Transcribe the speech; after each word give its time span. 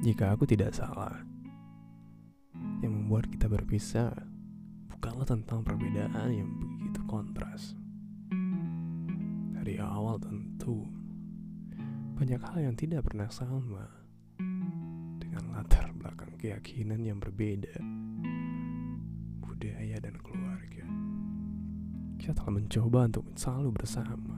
Jika 0.00 0.32
aku 0.32 0.48
tidak 0.48 0.72
salah, 0.72 1.12
yang 2.80 2.96
membuat 2.96 3.28
kita 3.28 3.52
berpisah 3.52 4.16
bukanlah 4.88 5.28
tentang 5.28 5.60
perbedaan 5.60 6.32
yang 6.32 6.48
begitu 6.56 7.04
kontras. 7.04 7.76
Dari 9.60 9.76
awal 9.76 10.16
tentu 10.16 10.88
banyak 12.16 12.40
hal 12.40 12.58
yang 12.64 12.76
tidak 12.80 13.12
pernah 13.12 13.28
sama 13.28 13.92
dengan 15.20 15.52
latar 15.52 15.92
belakang 15.92 16.32
keyakinan 16.40 17.04
yang 17.04 17.20
berbeda, 17.20 17.76
budaya 19.44 20.00
dan 20.00 20.16
keluarga. 20.24 20.88
Kita 22.16 22.32
telah 22.40 22.56
mencoba 22.56 23.04
untuk 23.04 23.28
selalu 23.36 23.68
bersama 23.76 24.32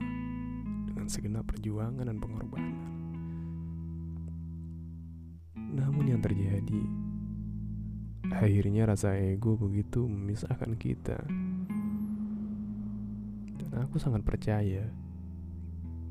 dengan 0.91 1.07
segenap 1.07 1.47
perjuangan 1.47 2.03
dan 2.03 2.19
pengorbanan. 2.19 2.92
Terjadi. 6.23 6.83
Akhirnya 8.31 8.87
rasa 8.87 9.19
ego 9.19 9.59
begitu 9.59 10.07
memisahkan 10.07 10.79
kita. 10.79 11.19
Dan 13.59 13.71
aku 13.77 13.99
sangat 13.99 14.23
percaya 14.23 14.87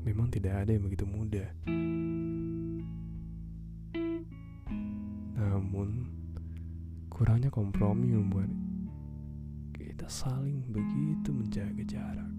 Memang 0.03 0.27
tidak 0.27 0.63
ada 0.63 0.71
yang 0.75 0.83
begitu 0.85 1.07
mudah. 1.07 1.49
Namun 5.33 5.89
Kurangnya 7.07 7.49
kompromi 7.49 8.13
membuat 8.13 8.51
Kita 9.73 10.05
saling 10.11 10.69
begitu 10.69 11.31
menjaga 11.31 11.83
jarak. 11.87 12.31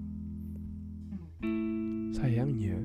Sayangnya 2.15 2.79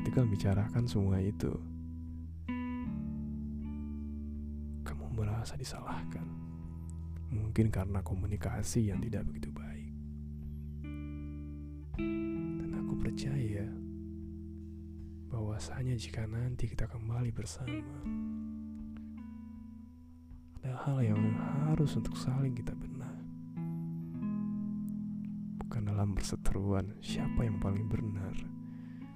Ketika 0.00 0.24
membicarakan 0.24 0.84
semua 0.84 1.20
itu 1.24 1.56
merasa 5.40 5.56
disalahkan. 5.56 6.28
Mungkin 7.32 7.72
karena 7.72 8.04
komunikasi 8.04 8.92
yang 8.92 9.00
tidak 9.00 9.24
begitu 9.24 9.48
baik. 9.48 9.88
Dan 11.96 12.76
aku 12.76 13.00
percaya 13.00 13.64
bahwasanya 15.32 15.96
jika 15.96 16.28
nanti 16.28 16.68
kita 16.68 16.84
kembali 16.92 17.32
bersama, 17.32 17.72
ada 20.60 20.76
hal 20.84 21.00
yang 21.08 21.16
harus 21.40 21.96
untuk 21.96 22.20
saling 22.20 22.52
kita 22.52 22.76
benar. 22.76 23.16
Bukan 25.64 25.88
dalam 25.88 26.12
perseteruan 26.12 27.00
siapa 27.00 27.48
yang 27.48 27.56
paling 27.64 27.88
benar, 27.88 28.36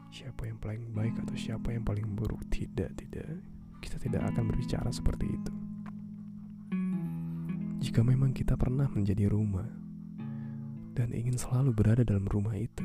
siapa 0.09 0.49
yang 0.49 0.57
paling 0.57 0.89
baik 0.89 1.21
atau 1.21 1.37
siapa 1.37 1.69
yang 1.69 1.85
paling 1.85 2.17
buruk. 2.17 2.41
Tidak, 2.49 2.97
tidak. 2.97 3.29
Kita 3.85 4.01
tidak 4.01 4.33
akan 4.33 4.49
berbicara 4.49 4.89
seperti 4.89 5.29
itu. 5.29 5.64
Jika 7.85 8.01
memang 8.01 8.33
kita 8.33 8.57
pernah 8.57 8.89
menjadi 8.89 9.29
rumah 9.29 9.69
dan 10.97 11.13
ingin 11.13 11.37
selalu 11.37 11.77
berada 11.77 12.01
dalam 12.01 12.25
rumah 12.25 12.57
itu, 12.57 12.81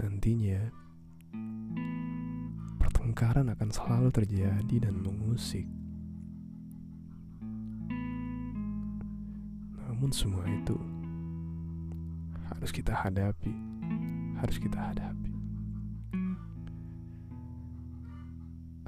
nantinya 0.00 0.72
pertengkaran 2.80 3.52
akan 3.52 3.68
selalu 3.68 4.08
terjadi 4.16 4.88
dan 4.88 4.96
mengusik. 4.96 5.68
Namun 9.76 10.08
semua 10.16 10.48
itu 10.48 10.80
harus 12.48 12.72
kita 12.72 12.96
hadapi, 12.96 13.52
harus 14.40 14.56
kita 14.56 14.80
hadapi. 14.80 15.36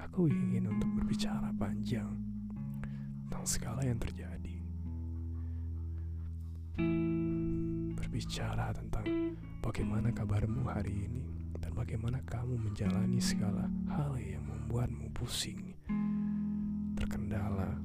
Aku 0.01 0.33
ingin 0.33 0.73
untuk 0.73 0.97
berbicara 0.97 1.53
panjang 1.61 2.28
tentang 3.39 3.55
segala 3.55 3.87
yang 3.87 4.03
terjadi. 4.03 4.57
Berbicara 7.95 8.75
tentang 8.75 9.07
bagaimana 9.63 10.11
kabarmu 10.11 10.67
hari 10.67 11.07
ini 11.07 11.23
dan 11.63 11.71
bagaimana 11.71 12.19
kamu 12.27 12.59
menjalani 12.59 13.23
segala 13.23 13.71
hal 13.95 14.19
yang 14.19 14.43
membuatmu 14.43 15.15
pusing, 15.15 15.71
terkendala. 16.99 17.79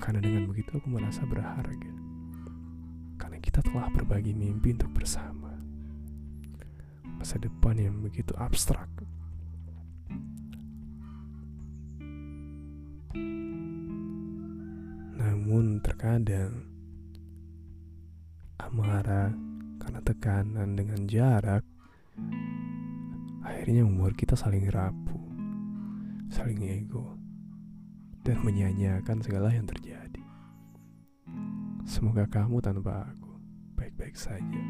Karena 0.00 0.24
dengan 0.24 0.48
begitu 0.48 0.80
aku 0.80 0.88
merasa 0.88 1.28
berharga. 1.28 1.92
Karena 3.20 3.36
kita 3.36 3.60
telah 3.60 3.92
berbagi 3.92 4.32
mimpi 4.32 4.72
untuk 4.80 4.96
bersama. 4.96 5.52
Masa 7.04 7.36
depan 7.36 7.76
yang 7.76 8.00
begitu 8.00 8.32
abstrak 8.40 8.88
Namun 15.50 15.82
terkadang 15.82 16.62
amarah 18.62 19.34
karena 19.82 19.98
tekanan 19.98 20.78
dengan 20.78 21.10
jarak 21.10 21.66
akhirnya 23.42 23.82
membuat 23.82 24.14
kita 24.14 24.38
saling 24.38 24.70
rapuh, 24.70 25.26
saling 26.30 26.62
ego, 26.70 27.18
dan 28.22 28.38
menyanyiakan 28.46 29.26
segala 29.26 29.50
yang 29.50 29.66
terjadi. 29.66 30.22
Semoga 31.82 32.30
kamu 32.30 32.62
tanpa 32.62 33.10
aku 33.10 33.34
baik-baik 33.74 34.14
saja. 34.14 34.62